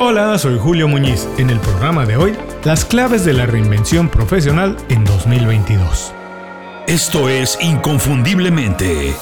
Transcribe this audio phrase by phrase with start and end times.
[0.00, 1.28] Hola, soy Julio Muñiz.
[1.38, 2.32] En el programa de hoy,
[2.64, 6.12] las claves de la reinvención profesional en 2022.
[6.88, 9.14] Esto es Inconfundiblemente.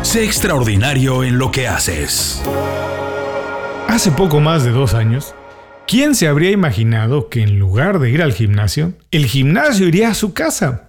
[0.00, 2.42] Sé extraordinario en lo que haces.
[3.86, 5.34] Hace poco más de dos años,
[5.86, 10.14] ¿quién se habría imaginado que en lugar de ir al gimnasio, el gimnasio iría a
[10.14, 10.86] su casa?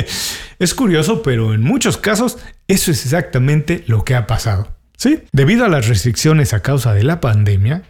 [0.60, 2.38] es curioso, pero en muchos casos
[2.68, 4.68] eso es exactamente lo que ha pasado.
[4.96, 7.82] Sí, debido a las restricciones a causa de la pandemia,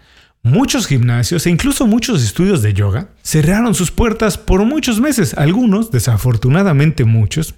[0.42, 5.34] muchos gimnasios e incluso muchos estudios de yoga cerraron sus puertas por muchos meses.
[5.34, 7.56] Algunos, desafortunadamente muchos,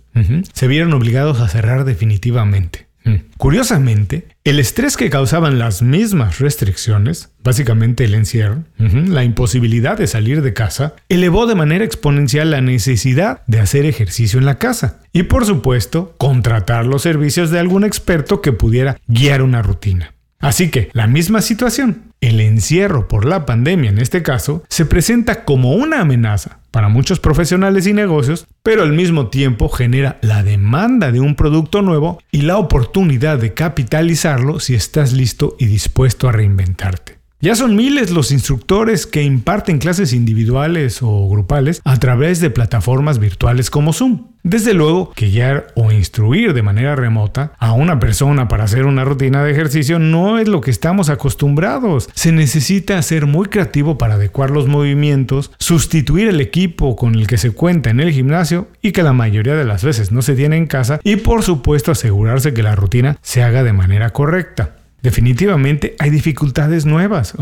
[0.52, 2.88] se vieron obligados a cerrar definitivamente.
[3.04, 3.14] Mm.
[3.36, 10.42] Curiosamente, el estrés que causaban las mismas restricciones, básicamente el encierro, la imposibilidad de salir
[10.42, 15.24] de casa, elevó de manera exponencial la necesidad de hacer ejercicio en la casa y
[15.24, 20.14] por supuesto contratar los servicios de algún experto que pudiera guiar una rutina.
[20.40, 25.44] Así que la misma situación, el encierro por la pandemia en este caso, se presenta
[25.44, 31.12] como una amenaza para muchos profesionales y negocios, pero al mismo tiempo genera la demanda
[31.12, 36.32] de un producto nuevo y la oportunidad de capitalizarlo si estás listo y dispuesto a
[36.32, 37.21] reinventarte.
[37.44, 43.18] Ya son miles los instructores que imparten clases individuales o grupales a través de plataformas
[43.18, 44.28] virtuales como Zoom.
[44.44, 49.04] Desde luego que guiar o instruir de manera remota a una persona para hacer una
[49.04, 52.08] rutina de ejercicio no es lo que estamos acostumbrados.
[52.14, 57.38] Se necesita ser muy creativo para adecuar los movimientos, sustituir el equipo con el que
[57.38, 60.58] se cuenta en el gimnasio y que la mayoría de las veces no se tiene
[60.58, 64.76] en casa y por supuesto asegurarse que la rutina se haga de manera correcta.
[65.02, 67.34] Definitivamente hay dificultades nuevas,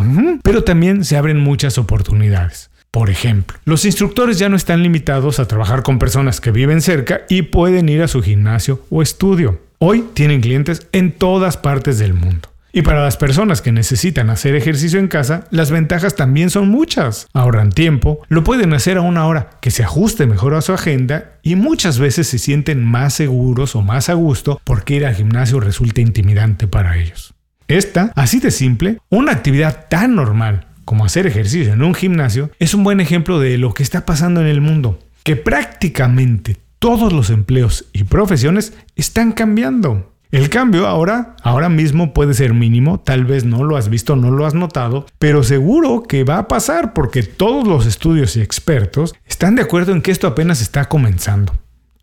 [0.42, 2.70] pero también se abren muchas oportunidades.
[2.90, 7.20] Por ejemplo, los instructores ya no están limitados a trabajar con personas que viven cerca
[7.28, 9.60] y pueden ir a su gimnasio o estudio.
[9.78, 12.48] Hoy tienen clientes en todas partes del mundo.
[12.72, 17.26] Y para las personas que necesitan hacer ejercicio en casa, las ventajas también son muchas.
[17.32, 21.32] Ahorran tiempo, lo pueden hacer a una hora que se ajuste mejor a su agenda
[21.42, 25.60] y muchas veces se sienten más seguros o más a gusto porque ir al gimnasio
[25.60, 27.34] resulta intimidante para ellos.
[27.70, 32.74] Esta, así de simple, una actividad tan normal como hacer ejercicio en un gimnasio, es
[32.74, 37.30] un buen ejemplo de lo que está pasando en el mundo, que prácticamente todos los
[37.30, 40.12] empleos y profesiones están cambiando.
[40.32, 44.32] El cambio ahora, ahora mismo puede ser mínimo, tal vez no lo has visto, no
[44.32, 49.14] lo has notado, pero seguro que va a pasar porque todos los estudios y expertos
[49.26, 51.52] están de acuerdo en que esto apenas está comenzando.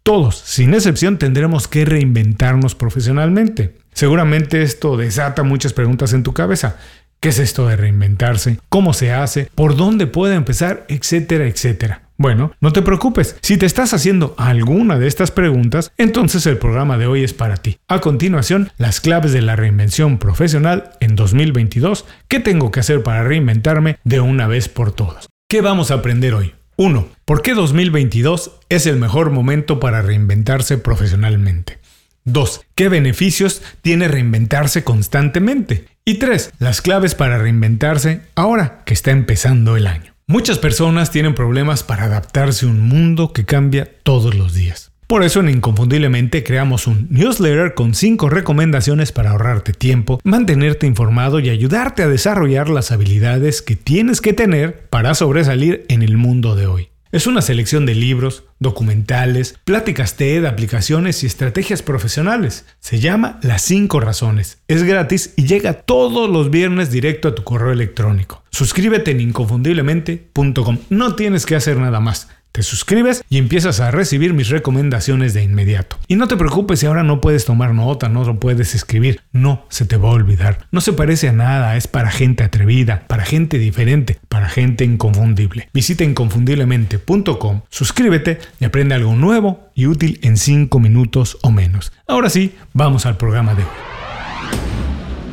[0.08, 3.76] Todos, sin excepción, tendremos que reinventarnos profesionalmente.
[3.92, 6.78] Seguramente esto desata muchas preguntas en tu cabeza.
[7.20, 8.58] ¿Qué es esto de reinventarse?
[8.70, 9.50] ¿Cómo se hace?
[9.54, 10.86] ¿Por dónde puede empezar?
[10.88, 12.04] Etcétera, etcétera.
[12.16, 13.36] Bueno, no te preocupes.
[13.42, 17.58] Si te estás haciendo alguna de estas preguntas, entonces el programa de hoy es para
[17.58, 17.80] ti.
[17.90, 22.06] A continuación, las claves de la reinvención profesional en 2022.
[22.30, 25.28] ¿Qué tengo que hacer para reinventarme de una vez por todas?
[25.50, 26.54] ¿Qué vamos a aprender hoy?
[26.80, 27.10] 1.
[27.26, 31.80] ¿Por qué 2022 es el mejor momento para reinventarse profesionalmente?
[32.26, 32.62] 2.
[32.76, 35.88] ¿Qué beneficios tiene reinventarse constantemente?
[36.06, 36.52] Y 3.
[36.60, 40.14] Las claves para reinventarse ahora que está empezando el año.
[40.28, 44.92] Muchas personas tienen problemas para adaptarse a un mundo que cambia todos los días.
[45.08, 51.40] Por eso en Inconfundiblemente creamos un newsletter con 5 recomendaciones para ahorrarte tiempo, mantenerte informado
[51.40, 56.58] y ayudarte a desarrollar las habilidades que tienes que tener para sobresalir en el mundo
[56.58, 56.90] de hoy.
[57.14, 62.66] Es una selección de libros, documentales, pláticas TED, aplicaciones y estrategias profesionales.
[62.82, 64.58] Se llama Las 5 Razones.
[64.68, 68.44] Es gratis y llega todos los viernes directo a tu correo electrónico.
[68.52, 70.80] Suscríbete en inconfundiblemente.com.
[70.90, 72.28] No tienes que hacer nada más.
[72.58, 76.00] Te suscribes y empiezas a recibir mis recomendaciones de inmediato.
[76.08, 79.68] Y no te preocupes si ahora no puedes tomar nota, no lo puedes escribir, no
[79.70, 80.66] se te va a olvidar.
[80.72, 85.70] No se parece a nada, es para gente atrevida, para gente diferente, para gente inconfundible.
[85.72, 91.94] Visita inconfundiblemente.com, suscríbete y aprende algo nuevo y útil en 5 minutos o menos.
[92.08, 93.70] Ahora sí, vamos al programa de hoy.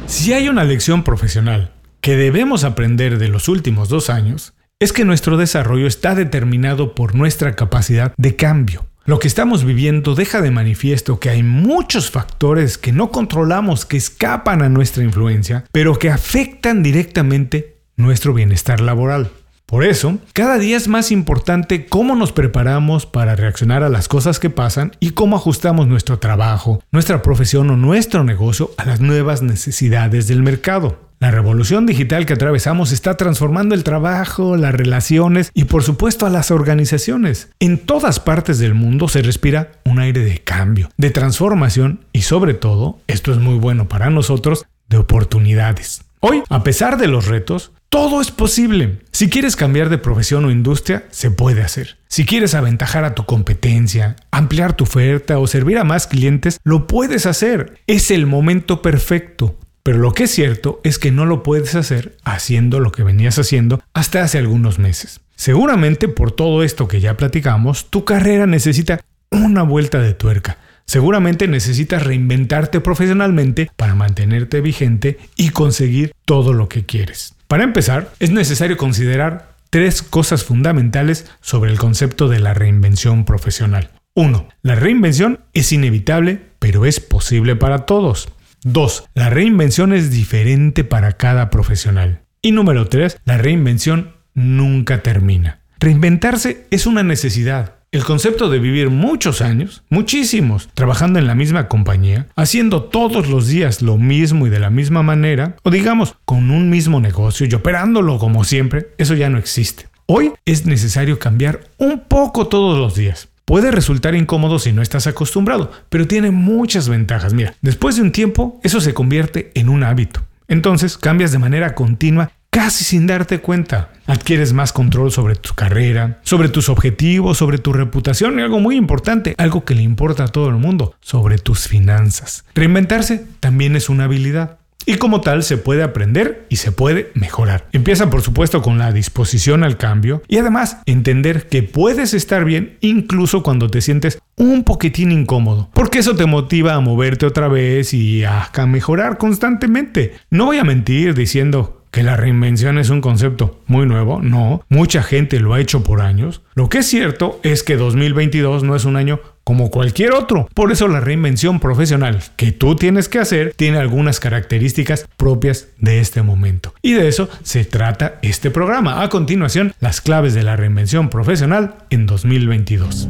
[0.04, 1.72] Si hay una lección profesional
[2.02, 7.14] que debemos aprender de los últimos dos años, es que nuestro desarrollo está determinado por
[7.14, 8.86] nuestra capacidad de cambio.
[9.06, 13.98] Lo que estamos viviendo deja de manifiesto que hay muchos factores que no controlamos que
[13.98, 19.30] escapan a nuestra influencia, pero que afectan directamente nuestro bienestar laboral.
[19.66, 24.38] Por eso, cada día es más importante cómo nos preparamos para reaccionar a las cosas
[24.38, 29.42] que pasan y cómo ajustamos nuestro trabajo, nuestra profesión o nuestro negocio a las nuevas
[29.42, 31.03] necesidades del mercado.
[31.20, 36.30] La revolución digital que atravesamos está transformando el trabajo, las relaciones y por supuesto a
[36.30, 37.50] las organizaciones.
[37.60, 42.54] En todas partes del mundo se respira un aire de cambio, de transformación y sobre
[42.54, 46.02] todo, esto es muy bueno para nosotros, de oportunidades.
[46.20, 48.98] Hoy, a pesar de los retos, todo es posible.
[49.12, 51.96] Si quieres cambiar de profesión o industria, se puede hacer.
[52.08, 56.86] Si quieres aventajar a tu competencia, ampliar tu oferta o servir a más clientes, lo
[56.86, 57.78] puedes hacer.
[57.86, 59.56] Es el momento perfecto.
[59.84, 63.38] Pero lo que es cierto es que no lo puedes hacer haciendo lo que venías
[63.38, 65.20] haciendo hasta hace algunos meses.
[65.36, 70.56] Seguramente por todo esto que ya platicamos, tu carrera necesita una vuelta de tuerca.
[70.86, 77.34] Seguramente necesitas reinventarte profesionalmente para mantenerte vigente y conseguir todo lo que quieres.
[77.46, 83.90] Para empezar, es necesario considerar tres cosas fundamentales sobre el concepto de la reinvención profesional.
[84.14, 84.48] 1.
[84.62, 88.30] La reinvención es inevitable, pero es posible para todos.
[88.64, 89.10] 2.
[89.14, 92.22] La reinvención es diferente para cada profesional.
[92.42, 93.18] Y número 3.
[93.24, 95.60] La reinvención nunca termina.
[95.78, 101.68] Reinventarse es una necesidad, el concepto de vivir muchos años, muchísimos, trabajando en la misma
[101.68, 106.50] compañía, haciendo todos los días lo mismo y de la misma manera, o digamos, con
[106.50, 109.86] un mismo negocio y operándolo como siempre, eso ya no existe.
[110.06, 113.28] Hoy es necesario cambiar un poco todos los días.
[113.44, 117.34] Puede resultar incómodo si no estás acostumbrado, pero tiene muchas ventajas.
[117.34, 120.22] Mira, después de un tiempo, eso se convierte en un hábito.
[120.48, 123.90] Entonces cambias de manera continua casi sin darte cuenta.
[124.06, 128.76] Adquieres más control sobre tu carrera, sobre tus objetivos, sobre tu reputación y algo muy
[128.76, 132.44] importante, algo que le importa a todo el mundo, sobre tus finanzas.
[132.54, 134.58] Reinventarse también es una habilidad.
[134.86, 137.68] Y como tal se puede aprender y se puede mejorar.
[137.72, 142.76] Empieza por supuesto con la disposición al cambio y además entender que puedes estar bien
[142.80, 145.70] incluso cuando te sientes un poquitín incómodo.
[145.72, 150.14] Porque eso te motiva a moverte otra vez y a mejorar constantemente.
[150.30, 155.00] No voy a mentir diciendo que la reinvención es un concepto muy nuevo, no, mucha
[155.00, 156.42] gente lo ha hecho por años.
[156.56, 160.48] Lo que es cierto es que 2022 no es un año como cualquier otro.
[160.54, 166.00] Por eso la reinvención profesional que tú tienes que hacer tiene algunas características propias de
[166.00, 166.74] este momento.
[166.82, 169.04] Y de eso se trata este programa.
[169.04, 173.08] A continuación, las claves de la reinvención profesional en 2022.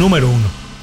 [0.00, 0.38] Número 1.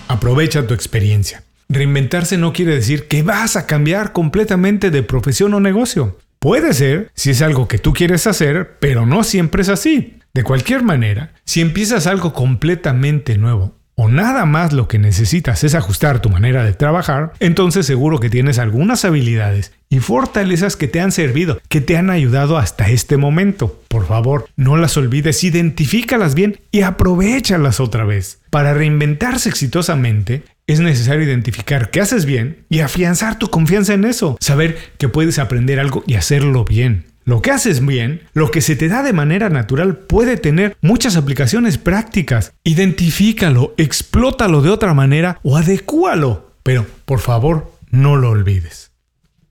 [0.07, 1.43] Aprovecha tu experiencia.
[1.73, 6.17] Reinventarse no quiere decir que vas a cambiar completamente de profesión o negocio.
[6.37, 10.19] Puede ser si es algo que tú quieres hacer, pero no siempre es así.
[10.33, 15.75] De cualquier manera, si empiezas algo completamente nuevo o nada más lo que necesitas es
[15.75, 20.99] ajustar tu manera de trabajar, entonces seguro que tienes algunas habilidades y fortalezas que te
[20.99, 23.81] han servido, que te han ayudado hasta este momento.
[23.87, 28.41] Por favor, no las olvides, identifícalas bien y aprovechalas otra vez.
[28.49, 34.37] Para reinventarse exitosamente, es necesario identificar qué haces bien y afianzar tu confianza en eso.
[34.39, 37.05] Saber que puedes aprender algo y hacerlo bien.
[37.23, 41.15] Lo que haces bien, lo que se te da de manera natural puede tener muchas
[41.15, 42.53] aplicaciones prácticas.
[42.63, 46.51] Identifícalo, explótalo de otra manera o adecúalo.
[46.63, 48.91] Pero, por favor, no lo olvides.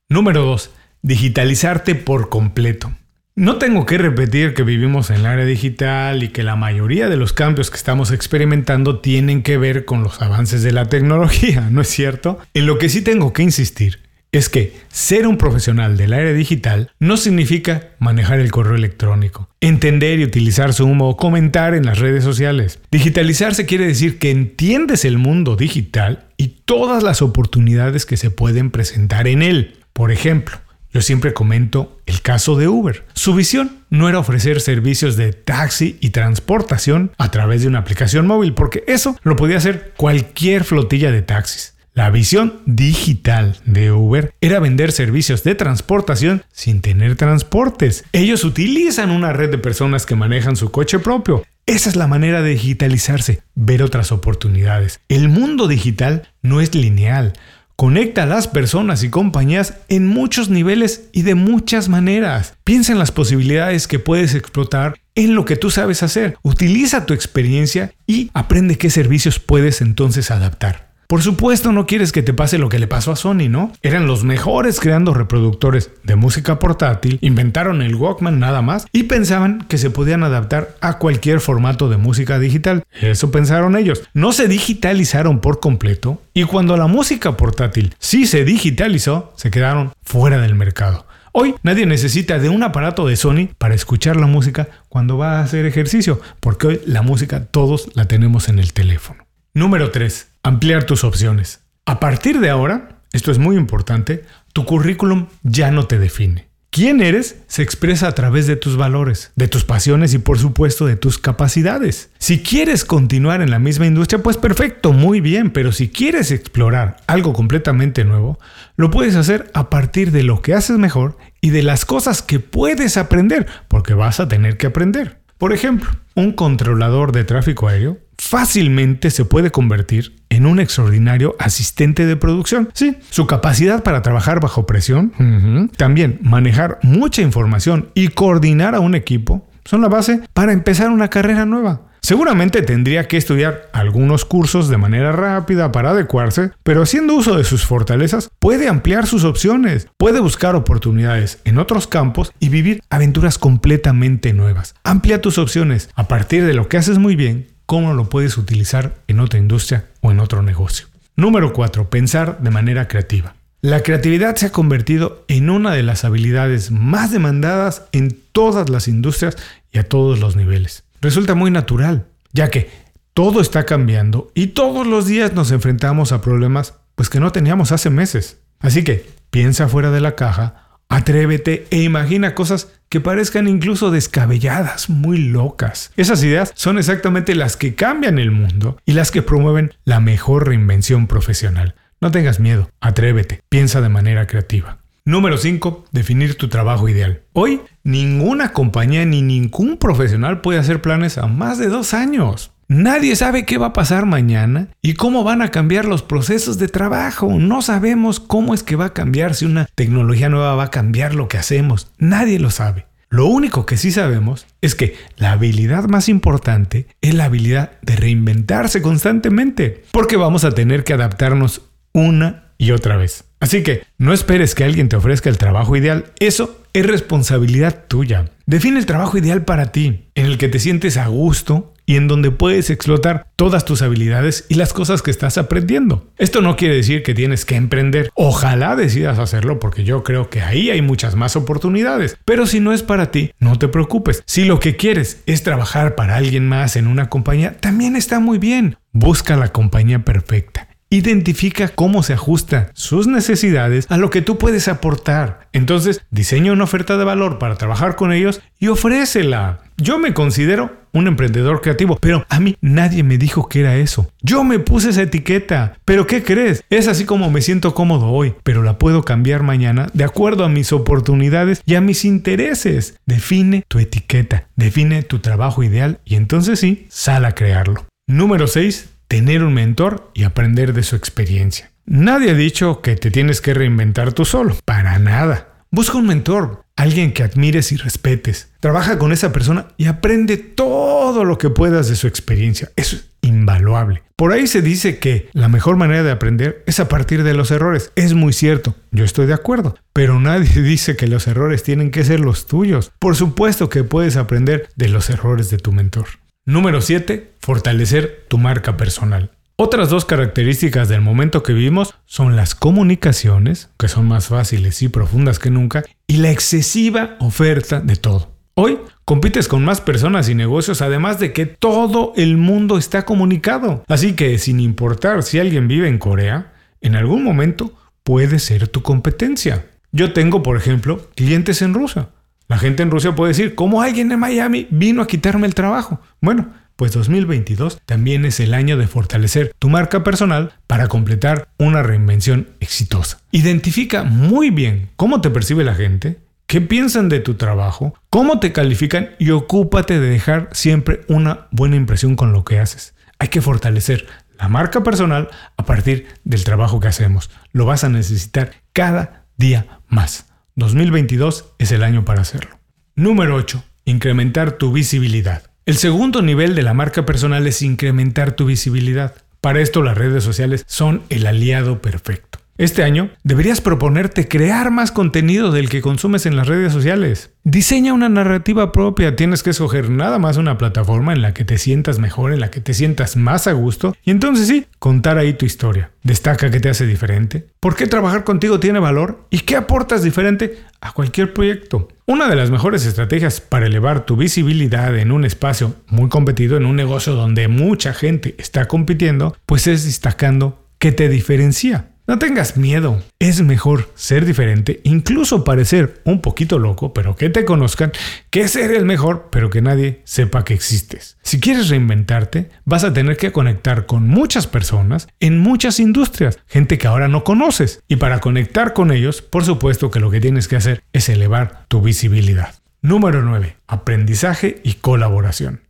[0.09, 0.71] Número 2.
[1.03, 2.93] Digitalizarte por completo.
[3.41, 7.17] No tengo que repetir que vivimos en el área digital y que la mayoría de
[7.17, 11.81] los cambios que estamos experimentando tienen que ver con los avances de la tecnología, ¿no
[11.81, 12.39] es cierto?
[12.53, 14.01] En lo que sí tengo que insistir
[14.31, 20.21] es que ser un profesional del área digital no significa manejar el correo electrónico, entender
[20.21, 22.79] y utilizar Zoom o comentar en las redes sociales.
[22.91, 28.71] Digitalizarse quiere decir que entiendes el mundo digital y todas las oportunidades que se pueden
[28.71, 29.79] presentar en él.
[29.95, 30.59] Por ejemplo,
[30.93, 33.05] yo siempre comento el caso de Uber.
[33.15, 38.27] Su visión no era ofrecer servicios de taxi y transportación a través de una aplicación
[38.27, 41.75] móvil, porque eso lo podía hacer cualquier flotilla de taxis.
[41.93, 48.05] La visión digital de Uber era vender servicios de transportación sin tener transportes.
[48.13, 51.45] Ellos utilizan una red de personas que manejan su coche propio.
[51.67, 55.01] Esa es la manera de digitalizarse, ver otras oportunidades.
[55.09, 57.33] El mundo digital no es lineal.
[57.81, 62.53] Conecta a las personas y compañías en muchos niveles y de muchas maneras.
[62.63, 66.37] Piensa en las posibilidades que puedes explotar en lo que tú sabes hacer.
[66.43, 70.90] Utiliza tu experiencia y aprende qué servicios puedes entonces adaptar.
[71.11, 73.73] Por supuesto no quieres que te pase lo que le pasó a Sony, ¿no?
[73.83, 79.67] Eran los mejores creando reproductores de música portátil, inventaron el Walkman nada más y pensaban
[79.69, 82.85] que se podían adaptar a cualquier formato de música digital.
[83.01, 84.05] Eso pensaron ellos.
[84.15, 89.91] No se digitalizaron por completo y cuando la música portátil sí se digitalizó, se quedaron
[90.03, 91.07] fuera del mercado.
[91.33, 95.43] Hoy nadie necesita de un aparato de Sony para escuchar la música cuando va a
[95.43, 99.27] hacer ejercicio, porque hoy la música todos la tenemos en el teléfono.
[99.55, 100.30] Número 3.
[100.43, 101.61] Ampliar tus opciones.
[101.85, 106.49] A partir de ahora, esto es muy importante, tu currículum ya no te define.
[106.71, 110.87] Quién eres se expresa a través de tus valores, de tus pasiones y por supuesto
[110.87, 112.11] de tus capacidades.
[112.19, 116.97] Si quieres continuar en la misma industria, pues perfecto, muy bien, pero si quieres explorar
[117.07, 118.39] algo completamente nuevo,
[118.77, 122.41] lo puedes hacer a partir de lo que haces mejor y de las cosas que
[122.41, 125.21] puedes aprender, porque vas a tener que aprender.
[125.37, 132.05] Por ejemplo, un controlador de tráfico aéreo fácilmente se puede convertir en un extraordinario asistente
[132.05, 132.69] de producción.
[132.75, 138.95] Sí, su capacidad para trabajar bajo presión, también manejar mucha información y coordinar a un
[138.95, 141.83] equipo son la base para empezar una carrera nueva.
[142.03, 147.45] Seguramente tendría que estudiar algunos cursos de manera rápida para adecuarse, pero haciendo uso de
[147.45, 153.37] sus fortalezas puede ampliar sus opciones, puede buscar oportunidades en otros campos y vivir aventuras
[153.37, 154.75] completamente nuevas.
[154.83, 158.97] Amplia tus opciones a partir de lo que haces muy bien, cómo lo puedes utilizar
[159.07, 160.89] en otra industria o en otro negocio.
[161.15, 161.89] Número 4.
[161.89, 163.37] Pensar de manera creativa.
[163.63, 168.89] La creatividad se ha convertido en una de las habilidades más demandadas en todas las
[168.89, 169.37] industrias
[169.71, 172.71] y a todos los niveles resulta muy natural, ya que
[173.15, 177.73] todo está cambiando y todos los días nos enfrentamos a problemas pues que no teníamos
[177.73, 178.39] hace meses.
[178.59, 184.91] Así que piensa fuera de la caja, atrévete e imagina cosas que parezcan incluso descabelladas,
[184.91, 185.93] muy locas.
[185.97, 190.49] Esas ideas son exactamente las que cambian el mundo y las que promueven la mejor
[190.49, 191.77] reinvención profesional.
[192.01, 194.79] No tengas miedo, atrévete, piensa de manera creativa.
[195.05, 195.87] Número 5.
[195.93, 197.23] Definir tu trabajo ideal.
[197.33, 202.53] Hoy, ninguna compañía ni ningún profesional puede hacer planes a más de dos años.
[202.71, 206.69] Nadie sabe qué va a pasar mañana y cómo van a cambiar los procesos de
[206.69, 207.29] trabajo.
[207.37, 211.17] No sabemos cómo es que va a cambiar, si una tecnología nueva va a cambiar
[211.17, 211.91] lo que hacemos.
[211.99, 212.87] Nadie lo sabe.
[213.09, 217.97] Lo único que sí sabemos es que la habilidad más importante es la habilidad de
[217.97, 221.63] reinventarse constantemente, porque vamos a tener que adaptarnos
[221.93, 223.25] una y otra vez.
[223.41, 228.31] Así que no esperes que alguien te ofrezca el trabajo ideal, eso es responsabilidad tuya.
[228.47, 232.09] Define el trabajo ideal para ti, en el que te sientes a gusto y en
[232.09, 236.09] donde puedes explotar todas tus habilidades y las cosas que estás aprendiendo.
[236.19, 238.11] Esto no quiere decir que tienes que emprender.
[238.15, 242.17] Ojalá decidas hacerlo porque yo creo que ahí hay muchas más oportunidades.
[242.25, 244.23] Pero si no es para ti, no te preocupes.
[244.27, 248.39] Si lo que quieres es trabajar para alguien más en una compañía, también está muy
[248.39, 248.77] bien.
[248.93, 254.67] Busca la compañía perfecta Identifica cómo se ajusta sus necesidades a lo que tú puedes
[254.67, 255.47] aportar.
[255.53, 259.61] Entonces, diseña una oferta de valor para trabajar con ellos y ofrécela.
[259.77, 264.11] Yo me considero un emprendedor creativo, pero a mí nadie me dijo que era eso.
[264.21, 265.75] Yo me puse esa etiqueta.
[265.85, 266.65] Pero ¿qué crees?
[266.71, 270.49] Es así como me siento cómodo hoy, pero la puedo cambiar mañana de acuerdo a
[270.49, 272.99] mis oportunidades y a mis intereses.
[273.07, 277.87] Define tu etiqueta, define tu trabajo ideal y entonces sí, sal a crearlo.
[278.09, 281.73] Número 6 tener un mentor y aprender de su experiencia.
[281.85, 285.65] Nadie ha dicho que te tienes que reinventar tú solo, para nada.
[285.73, 288.53] Busca un mentor, alguien que admires y respetes.
[288.61, 292.71] Trabaja con esa persona y aprende todo lo que puedas de su experiencia.
[292.77, 294.05] Eso es invaluable.
[294.15, 297.51] Por ahí se dice que la mejor manera de aprender es a partir de los
[297.51, 297.91] errores.
[297.97, 302.05] Es muy cierto, yo estoy de acuerdo, pero nadie dice que los errores tienen que
[302.05, 302.93] ser los tuyos.
[303.01, 306.20] Por supuesto que puedes aprender de los errores de tu mentor.
[306.47, 307.35] Número 7.
[307.39, 309.31] Fortalecer tu marca personal.
[309.57, 314.89] Otras dos características del momento que vivimos son las comunicaciones, que son más fáciles y
[314.89, 318.33] profundas que nunca, y la excesiva oferta de todo.
[318.55, 323.85] Hoy compites con más personas y negocios, además de que todo el mundo está comunicado.
[323.87, 328.81] Así que sin importar si alguien vive en Corea, en algún momento puede ser tu
[328.81, 329.67] competencia.
[329.93, 332.09] Yo tengo, por ejemplo, clientes en Rusia
[332.51, 336.01] la gente en Rusia puede decir, ¿cómo alguien en Miami vino a quitarme el trabajo?
[336.21, 341.85] Bueno, pues 2022 también es el año de fortalecer tu marca personal para completar una
[341.85, 343.21] reinvención exitosa.
[343.31, 348.51] Identifica muy bien cómo te percibe la gente, qué piensan de tu trabajo, cómo te
[348.51, 352.95] califican y ocúpate de dejar siempre una buena impresión con lo que haces.
[353.21, 354.09] Hay que fortalecer
[354.41, 357.31] la marca personal a partir del trabajo que hacemos.
[357.53, 360.30] Lo vas a necesitar cada día más.
[360.61, 362.61] 2022 es el año para hacerlo.
[362.95, 363.65] Número 8.
[363.85, 365.43] Incrementar tu visibilidad.
[365.67, 369.15] El segundo nivel de la marca personal es incrementar tu visibilidad.
[369.41, 372.39] Para esto las redes sociales son el aliado perfecto.
[372.61, 377.31] Este año deberías proponerte crear más contenido del que consumes en las redes sociales.
[377.43, 381.57] Diseña una narrativa propia, tienes que escoger nada más una plataforma en la que te
[381.57, 385.33] sientas mejor, en la que te sientas más a gusto y entonces sí, contar ahí
[385.33, 385.93] tu historia.
[386.03, 390.59] Destaca qué te hace diferente, por qué trabajar contigo tiene valor y qué aportas diferente
[390.83, 391.89] a cualquier proyecto.
[392.05, 396.67] Una de las mejores estrategias para elevar tu visibilidad en un espacio muy competido, en
[396.67, 401.87] un negocio donde mucha gente está compitiendo, pues es destacando qué te diferencia.
[402.11, 403.01] No tengas miedo.
[403.21, 407.93] Es mejor ser diferente, incluso parecer un poquito loco, pero que te conozcan,
[408.31, 411.19] que ser el mejor, pero que nadie sepa que existes.
[411.23, 416.79] Si quieres reinventarte, vas a tener que conectar con muchas personas en muchas industrias, gente
[416.79, 417.81] que ahora no conoces.
[417.87, 421.65] Y para conectar con ellos, por supuesto que lo que tienes que hacer es elevar
[421.69, 422.57] tu visibilidad.
[422.83, 423.57] Número 9.
[423.69, 425.61] Aprendizaje y colaboración.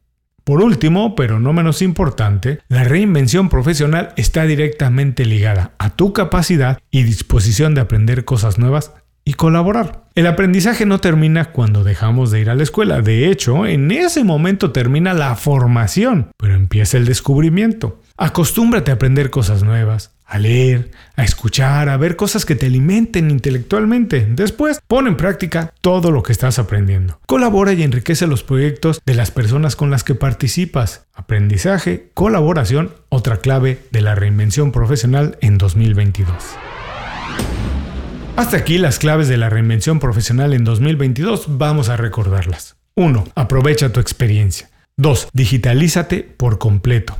[0.51, 6.81] Por último, pero no menos importante, la reinvención profesional está directamente ligada a tu capacidad
[6.91, 8.93] y disposición de aprender cosas nuevas
[9.25, 10.07] y colaborar.
[10.17, 14.25] El aprendizaje no termina cuando dejamos de ir a la escuela, de hecho, en ese
[14.25, 18.01] momento termina la formación, pero empieza el descubrimiento.
[18.17, 23.33] Acostúmbrate a aprender cosas nuevas, a leer, a escuchar, a ver cosas que te alimenten
[23.33, 24.27] intelectualmente.
[24.31, 27.19] Después, pon en práctica todo lo que estás aprendiendo.
[27.27, 31.07] Colabora y enriquece los proyectos de las personas con las que participas.
[31.15, 36.33] Aprendizaje, colaboración, otra clave de la reinvención profesional en 2022.
[38.37, 41.59] Hasta aquí las claves de la reinvención profesional en 2022.
[41.59, 42.77] Vamos a recordarlas.
[42.95, 43.25] 1.
[43.35, 44.71] Aprovecha tu experiencia.
[44.97, 45.31] 2.
[45.33, 47.17] Digitalízate por completo.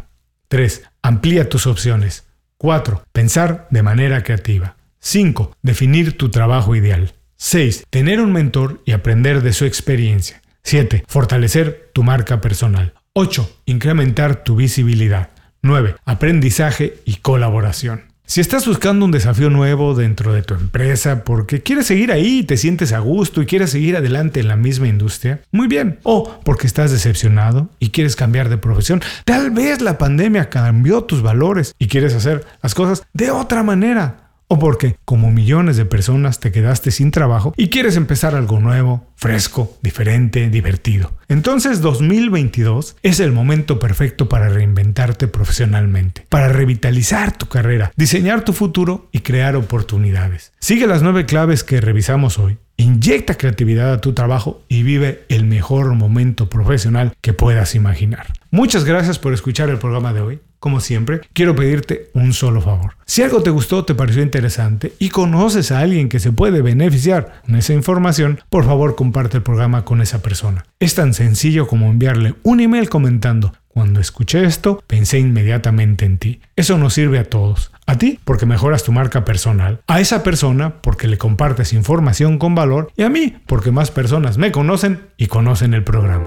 [0.47, 0.85] 3.
[1.03, 2.30] Amplía tus opciones.
[2.61, 3.05] 4.
[3.13, 4.77] Pensar de manera creativa.
[4.99, 5.57] 5.
[5.63, 7.15] Definir tu trabajo ideal.
[7.39, 7.87] 6.
[7.89, 10.43] Tener un mentor y aprender de su experiencia.
[10.63, 11.05] 7.
[11.09, 12.93] Fortalecer tu marca personal.
[13.15, 13.51] 8.
[13.65, 15.31] Incrementar tu visibilidad.
[15.63, 15.97] 9.
[16.05, 18.10] Aprendizaje y colaboración.
[18.31, 22.57] Si estás buscando un desafío nuevo dentro de tu empresa porque quieres seguir ahí te
[22.57, 25.99] sientes a gusto y quieres seguir adelante en la misma industria, muy bien.
[26.05, 31.23] O porque estás decepcionado y quieres cambiar de profesión, tal vez la pandemia cambió tus
[31.23, 34.20] valores y quieres hacer las cosas de otra manera
[34.53, 39.07] o porque, como millones de personas, te quedaste sin trabajo y quieres empezar algo nuevo,
[39.15, 41.13] fresco, diferente, divertido.
[41.29, 48.53] Entonces 2022 es el momento perfecto para reinventarte profesionalmente, para revitalizar tu carrera, diseñar tu
[48.53, 50.53] futuro y crear oportunidades.
[50.59, 52.59] Sigue las nueve claves que revisamos hoy.
[52.77, 58.33] Inyecta creatividad a tu trabajo y vive el mejor momento profesional que puedas imaginar.
[58.51, 60.41] Muchas gracias por escuchar el programa de hoy.
[60.61, 62.97] Como siempre, quiero pedirte un solo favor.
[63.07, 67.41] Si algo te gustó, te pareció interesante y conoces a alguien que se puede beneficiar
[67.47, 70.67] con esa información, por favor comparte el programa con esa persona.
[70.79, 76.41] Es tan sencillo como enviarle un email comentando, cuando escuché esto, pensé inmediatamente en ti.
[76.57, 77.73] Eso nos sirve a todos.
[77.87, 82.55] A ti porque mejoras tu marca personal, a esa persona porque le compartes información con
[82.55, 86.27] valor y a mí porque más personas me conocen y conocen el programa.